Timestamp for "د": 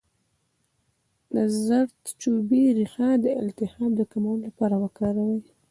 1.33-1.35, 3.23-3.25, 3.95-4.01